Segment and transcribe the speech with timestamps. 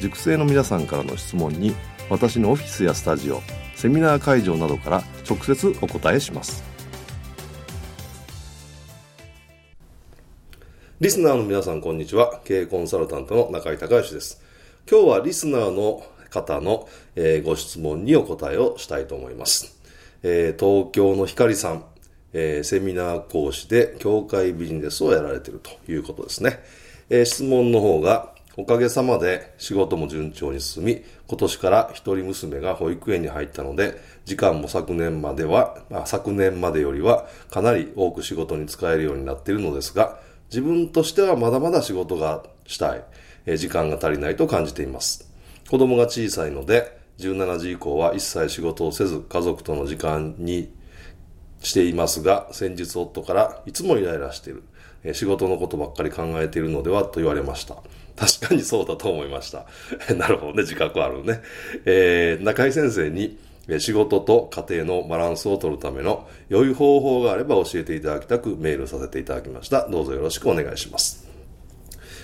[0.00, 1.74] 塾生の皆さんからの質問に
[2.10, 3.40] 私のオフィスやスタジオ
[3.74, 6.62] セミナー会場などから直接お答えします。
[11.00, 12.40] リスナーの皆さんこんにちは。
[12.44, 14.40] 経営コンサルタントの中井隆義です。
[14.90, 19.78] 今日はリスナーの方の、えー、ご質問にお答えをしたいと思います、
[20.22, 21.84] えー、東京の光さん、
[22.32, 26.58] えー、セミナー講師で教会ビジネスをやられているということですね、
[27.08, 43.04] え質問の方がおかげさまで仕事も順調に進み、今年から一人娘が保育園に入ったので、時間も昨年までは、まあ、昨年までよりはかなり多く仕事に使えるようになっているのですが、自分としてはまだまだ仕事がしたい、
[43.46, 45.28] え時間が足りないと感じています。
[45.68, 50.72] 子供が小さいので、17時以降は一切仕事をせず家族との時間に
[51.60, 54.62] していますが、先日夫からいつもイライラしている。
[55.12, 57.76] 仕事のことばっかり考えているのではと言われました。
[58.16, 59.66] 確かにそうだと思いました。
[60.14, 61.42] なるほどね、自覚あるね。
[61.84, 63.38] えー、中井先生に
[63.78, 69.88] 仕事と家庭のバランスを取るための良い方法があれば教えていただきたくメールさせていただきました。
[69.88, 71.26] どうぞよろしくお願いします。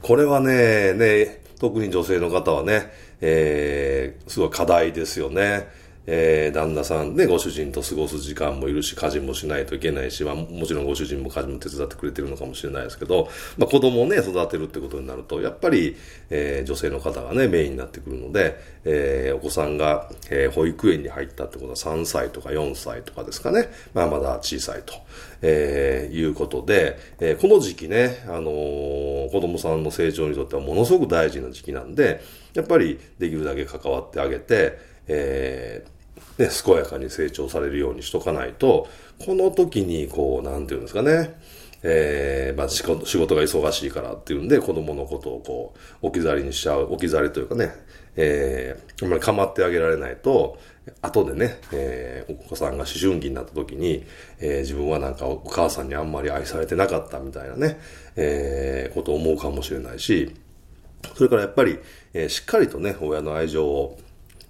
[0.00, 5.68] これはね、ね、特に女性の方はね、えー、すごい課題ですよね。
[6.06, 7.16] えー、旦那さん。
[7.16, 15.96] でご主人と過ごす時間もいるし、家事もしないといけないし、まあ、もちろんご主人も家事も手伝ってくれてるのかもしれないですけど、まあ、子供をね、育てるってことになると、やっぱり、
[16.30, 24.94] えー、女性の方がね、メインになってくるので、えー、お子さんが、えー、保育園に入ったってことは3歳とか4歳とかですかね、まあ、まだ小さいと、
[25.42, 32.22] えー、いうことで、えー、この時期ね、あのー、子供さんの成長にとってはものすごく大事な時期なんで、
[32.54, 38.88] やっぱりできるだけ関わってあげて、えー、ね、健やかに成長されるようにしとかないと、
[39.24, 41.34] この時に、こう、なんていうんですかね、
[41.82, 47.72] えー、まあ仕事、仕事が忙しいからっていうんで、子供のことをこう、置き去りにしちゃう、置き去りというかね、
[48.16, 50.58] えー、あんまり構ってあげられないと、
[51.02, 54.04] 後でね、えー、お子さんが思春期になった時に、
[54.38, 57.78] えー、自分はなんかお母さんにあんまり愛されてなかったみたいなね、
[58.16, 60.34] えー、ことを思うかもしれないし、
[61.14, 61.78] それからやっぱり、
[62.12, 63.98] えー、しっかりとね、親の愛情を、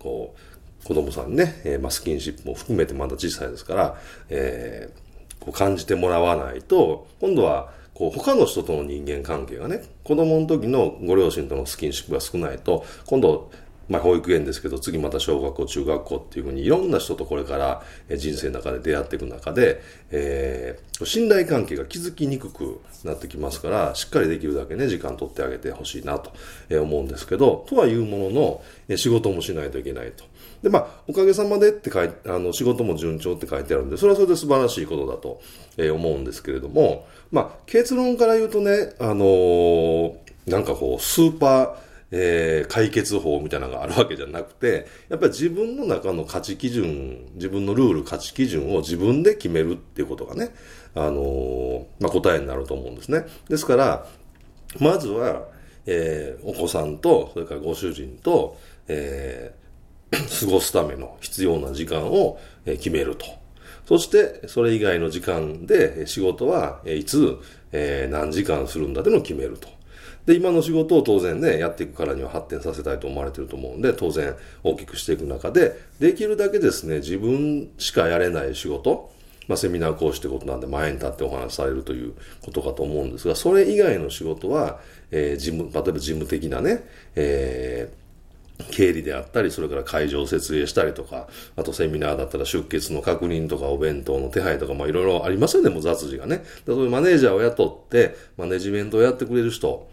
[0.00, 0.34] こ
[0.82, 3.96] う、子供さんね、えー、まあ、スキンシップも含めてまだ小さいですから、
[4.30, 13.50] えー、こう感じてもらわないと、今度は、こう、他の人との人間関係がね、子供の時のご両親とのスキンシップが少ないと、今度、
[13.90, 17.82] まあ、保育園ですけど、次また小学校、中学校っていうふうに、いろんな人とこれから
[18.16, 26.32] 人生の中で出会っていく中で、えー、信頼関係が築きにくくなってきますから、しっかりできるだけね、時間取ってあげてほしいなと
[26.70, 30.24] 思うんですけど、とはいうものの、仕事もしないといけないと。
[30.62, 35.40] で、まあ、おかげさまでって書いて、あの、仕事も順調って書いてあるんで、それはそれで素晴らしいことだと、
[35.78, 40.14] え思うんですけれども、まあ、結論から言うとね、あのー、
[40.46, 50.52] なんかこう、スーパー、えー、解決法みたいなのがあるわけじゃなくて、やっぱり自分の中の価値基準、自分のルール、価値基準を自分で決めるっていうことがね、
[50.94, 53.26] あのー、まあ、答えになると思うんですね。
[53.48, 54.06] ですから、
[54.80, 55.48] まずは、
[55.86, 58.58] えー、お子さんと、それからご主人と、
[58.88, 59.54] え
[60.10, 63.26] 過ごすための必要な時間を決めると。
[63.86, 67.38] そして、それ以外の時間で仕事はいつ、
[67.70, 69.68] え何時間するんだっていうのを決めると。
[70.26, 79.10] で、今の仕事を当然ね、やっていくからには発展させたいと思われてると思うんで、当然大きくしていく中で、できるだけですね、自分しかやれない仕事、
[79.48, 84.78] まあ、セミナー講師ってことなんで前に立ってお話しされるということかと思うんですが、それ以外の仕事は、
[85.10, 86.84] えー、事務、例えば事務的なね、
[87.16, 88.00] えー
[88.70, 96.44] 経理であったり、それから会場を設営したりとか、あとセミナーだったら出血の確認とかお弁当の手配とか、まあいろいろありますよね、もう雑事がね。
[96.66, 99.88] そういうマネージャーを雇って、マネジメントをやってくれる人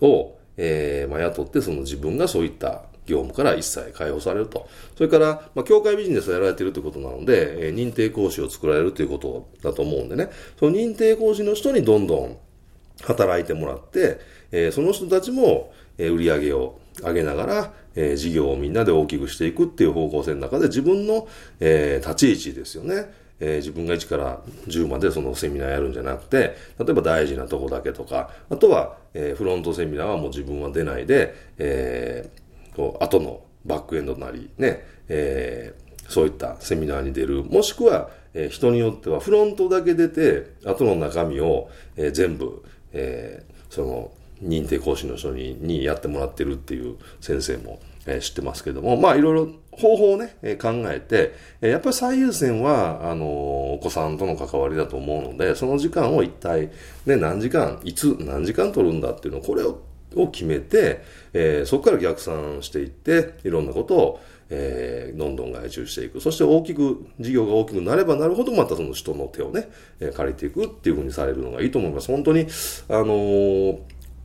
[0.00, 4.68] を、えーま、雇ってその自分がそういった業務から一切解放されると。
[4.96, 12.36] それから、まあ、教会ビジネスをやられているということなので、えー、認定講師を作られるということだと思うんでね、その認定講師の人にどんどん
[13.02, 14.20] 働いてもらって、
[14.52, 21.28] えー、その人たちも、えー、売り上げを上げながら、えー、事業をみんなで大きくしていくっていう方向性の中で自分の、
[21.60, 23.12] えー、立ち位置ですよね。
[23.40, 37.44] えー、自分が1から10までそのセミナーやるんじゃなくて、例えば大事なとこだけとか、あとは、えー、フロントセミナーはもう自分は出ないで、えー、こう、後のバックエンドなり、ね、えー、そういったセミナーに出る。
[37.44, 44.12] もしくは、えー、人によってはフロントだけ出て、後の中身を、えー、全部、えー、その、
[44.42, 56.70] 認定講師の人ににやってもらってるっていう先生も、えー、知ってますけども、まあいろいろ方法をね、え、考えて、え、やっぱり最優先は、あの、お子さんとの関わりだと思うので、その時間を一体、
[57.06, 59.80] ね、何時間、いつ何時間取るんだっていうのを、これを
[60.16, 61.02] を決めて、
[61.32, 64.20] えー、そこから逆算していって、いろんなことを、
[64.50, 66.20] えー、どんどん外注していく。
[66.20, 69.68] そして大きく、事業が大きくなればなるほど、またその人の手をね、
[70.00, 72.08] え、借りていくっていうふうにされるのがいいと思います。
[72.08, 72.46] 本当に、
[72.88, 73.78] あのー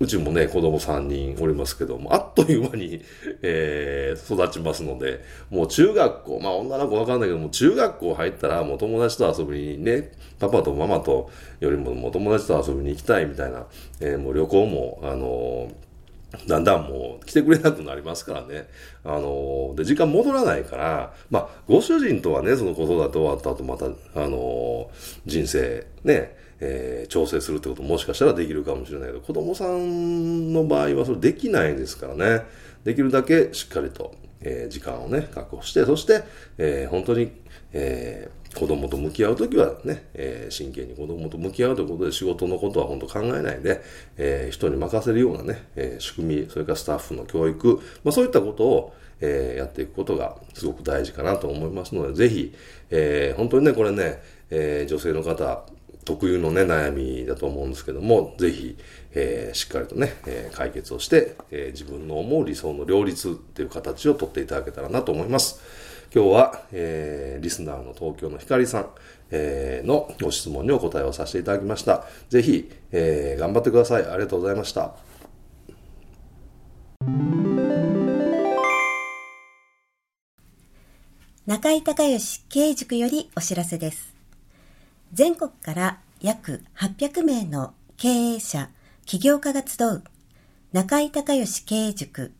[0.00, 3.02] うちもね、子供3人おりますけども、あっという間に、
[3.42, 11.30] えー、育ちますので、もう中学校、まあ女の子わかんないけども、中学校入ったらもう友達と遊びにね、パパとママと
[11.60, 13.66] よりももう友達と遊びに行きたいみたいな、
[14.00, 15.88] えー、もう旅行も、あのー
[16.46, 18.68] だんだんもう来てくれなくなりますからね。
[19.02, 24.90] あの、で、時間戻らないから、まあ、ご主人とはね、その子育て終わった後また、あの、
[25.24, 32.42] 人生ね、えー、調整するってことももしかしたらできるかもしれないけど、子供さんの場合はそれできないですからね。
[32.84, 36.22] できるだけしっかりと、えー、時間をね、確保して、そして、
[36.58, 37.30] えー、本当に、
[37.72, 43.82] えー、子供と向き合うときはね、えー、真剣に子供と向き合うということで仕事のことは本当考えないで、
[44.16, 52.54] えー、人に任せるようなね、えー、仕組み、それからスタッフの教育、まあそういったことを、えー、やっていくことがすごく大事かなと思いますので、ぜひ、
[52.90, 55.66] えー、本当にね、これね、えー、女性の方、
[56.04, 58.76] 特有のね、悩みだと思うんですけども、ぜひ、
[59.12, 65.60] えー、しっかりとね、えー、解決をして、えー、自分の思う理想の両立っていう形をとっていただけたらなと思います。
[66.14, 68.88] 今日は、えー、リスナーの東京の光さん、
[69.30, 72.04] えー、のご質問にお答えをさせていただきました。
[72.30, 74.06] ぜひ、えー、頑張ってください。
[74.06, 74.94] ありがとうございました。
[81.46, 84.17] 中井隆義経営塾よりお知らせです。
[85.12, 88.70] 全国から約800名の経営者、
[89.06, 90.04] 起業家が集う
[90.72, 92.32] 中井隆義経営塾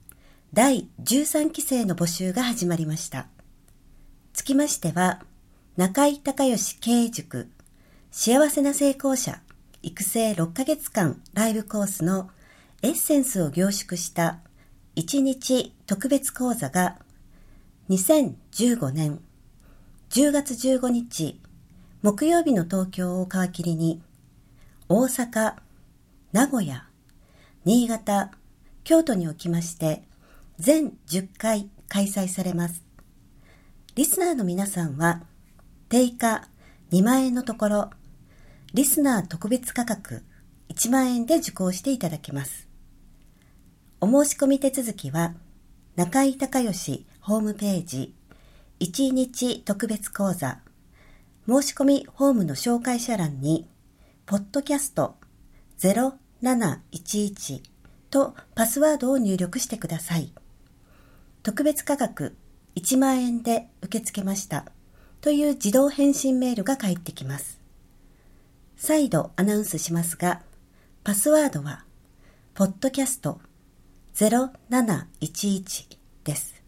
[0.53, 3.26] 第13期生の募集が始まりました。
[4.32, 5.23] つきましては、
[5.76, 7.49] 中井隆義経営塾
[8.11, 9.41] 幸せな成功者
[9.82, 12.31] 育成6ヶ月間ライブコースの
[12.82, 14.38] エッセンスを凝縮した
[14.97, 16.97] 1日特別講座が
[17.88, 19.20] 2015年
[20.11, 21.41] 10月15日
[22.00, 24.00] 木曜日の東京を皮切りに、
[24.88, 25.54] 大阪、
[26.30, 26.86] 名古屋、
[27.64, 28.30] 新潟、
[28.84, 30.04] 京都におきまして、
[30.60, 32.84] 全10回開催されます。
[33.96, 35.24] リスナーの皆さんは、
[35.88, 36.46] 定価
[36.92, 37.90] 2万円のところ、
[38.74, 40.22] リスナー特別価格
[40.68, 42.68] 1万円で受講していただけます。
[44.00, 45.34] お申し込み手続きは、
[45.96, 48.14] 中井隆義ホームページ
[48.78, 50.60] 1日特別講座
[51.48, 53.70] 申し込みフォームの紹介者欄に、
[54.26, 55.14] ポッドキャスト
[55.78, 57.62] 0711
[58.10, 60.31] とパスワードを入力してください。
[61.43, 62.36] 特別価格
[62.76, 64.67] 1万円で受け付けました
[65.22, 67.58] という自動返信メールが返ってきます。
[68.76, 70.43] 再度アナウンスしますが、
[71.02, 71.86] パスワードは、
[72.52, 73.40] ポッドキャスト
[74.17, 76.62] 0711です。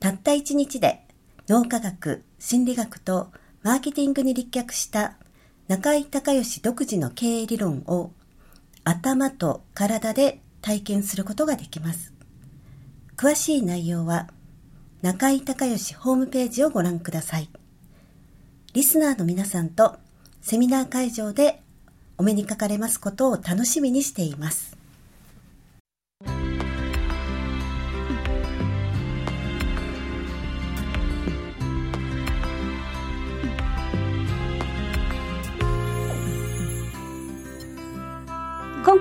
[0.00, 1.06] たった1日で
[1.48, 3.32] 脳科学、心理学と
[3.64, 5.14] マーケティングに立脚した
[5.68, 8.10] 中井隆義独自の経営理論を
[8.84, 12.12] 頭と体で体験することができます。
[13.16, 14.28] 詳しい内容は
[15.00, 17.48] 中井隆義ホームページをご覧ください。
[18.74, 19.96] リスナーの皆さんと
[20.42, 21.62] セミナー会場で
[22.18, 24.76] お目にかかれますことを楽しみにしています。